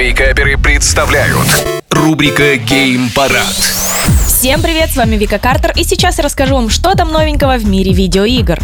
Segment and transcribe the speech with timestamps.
[0.00, 1.46] Вейкаперы представляют
[1.90, 3.54] рубрика Гейм Парад.
[4.26, 7.66] Всем привет, с вами Вика Картер, и сейчас я расскажу вам, что там новенького в
[7.66, 8.58] мире видеоигр.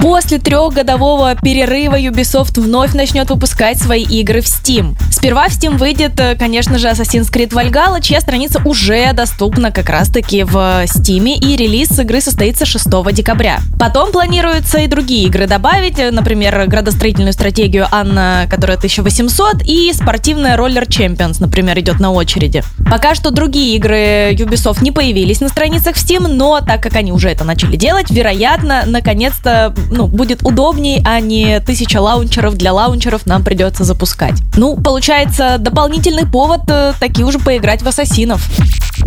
[0.00, 4.96] После трехгодового перерыва Ubisoft вновь начнет выпускать свои игры в Steam.
[5.10, 9.90] Сперва в Steam выйдет, э, конечно же, Assassin's Creed Valhalla, чья страница уже доступна как
[9.90, 10.54] раз-таки в
[10.84, 13.58] Steam, и релиз игры состоится 6 декабря.
[13.80, 20.56] Потом планируются и другие игры добавить, э, например, градостроительную стратегию Анна, которая 1800, и спортивная
[20.56, 22.62] Roller Champions, например, идет на очереди.
[22.88, 27.10] Пока что другие игры Ubisoft не появились на страницах в Steam, но так как они
[27.10, 33.26] уже это начали делать, вероятно, наконец-то ну, будет удобней, а не тысяча лаунчеров для лаунчеров
[33.26, 34.34] нам придется запускать.
[34.56, 38.48] Ну, получается, дополнительный повод э, таки уже поиграть в ассасинов.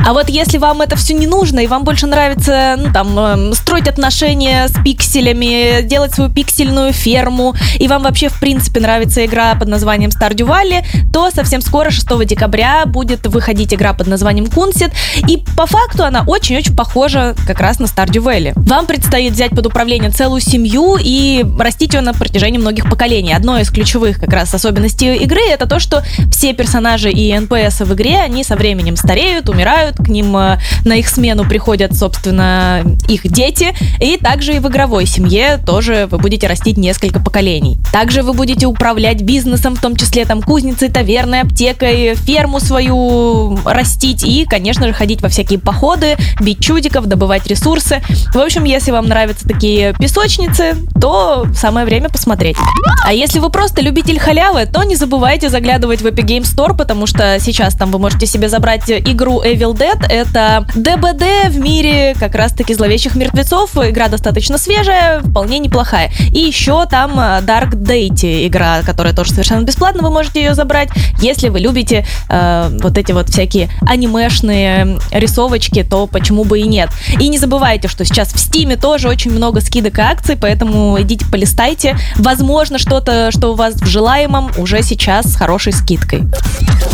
[0.05, 3.53] А вот если вам это все не нужно, и вам больше нравится, ну, там, э,
[3.53, 9.53] строить отношения с пикселями, делать свою пиксельную ферму, и вам вообще, в принципе, нравится игра
[9.55, 14.91] под названием Stardew Valley, то совсем скоро, 6 декабря, будет выходить игра под названием Kunsit,
[15.27, 18.53] и по факту она очень-очень похожа как раз на Stardew Valley.
[18.55, 23.33] Вам предстоит взять под управление целую семью и растить ее на протяжении многих поколений.
[23.33, 27.93] Одной из ключевых как раз особенностей игры это то, что все персонажи и NPS в
[27.93, 33.27] игре, они со временем стареют, умирают, к ним э, на их смену приходят, собственно, их
[33.27, 37.77] дети, и также и в игровой семье тоже вы будете растить несколько поколений.
[37.91, 44.23] Также вы будете управлять бизнесом, в том числе там кузницей, таверной, аптекой, ферму свою растить
[44.23, 48.01] и, конечно же, ходить во всякие походы, бить чудиков, добывать ресурсы.
[48.33, 50.60] В общем, если вам нравятся такие песочницы,
[50.99, 52.57] то самое время посмотреть.
[53.03, 57.07] А если вы просто любитель халявы, то не забывайте заглядывать в Epic Game Store, потому
[57.07, 60.05] что сейчас там вы можете себе забрать игру Evil Dead.
[60.07, 63.75] Это ДБД в мире как раз-таки зловещих мертвецов.
[63.77, 66.11] Игра достаточно свежая, вполне неплохая.
[66.31, 70.89] И еще там э, Dark Date игра, которая тоже совершенно бесплатна, вы можете ее забрать,
[71.19, 76.89] если вы любите э, вот эти вот всякие анимешные рисовочки, то почему бы и нет.
[77.19, 81.25] И не забывайте, что сейчас в Стиме тоже очень много скидок и акций, поэтому идите
[81.31, 81.95] полистайте.
[82.17, 86.23] Возможно, что-то, что у вас в желаемом, уже сейчас с хорошей скидкой.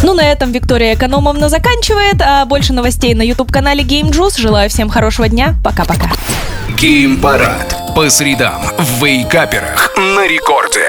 [0.03, 4.39] Ну, на этом Виктория Экономовна заканчивает, а больше новостей на YouTube-канале Game Juice.
[4.39, 5.55] Желаю всем хорошего дня.
[5.63, 6.11] Пока-пока.
[6.77, 7.75] Гейм Парад.
[7.95, 10.85] По средам в Вейкаперах на рекорде.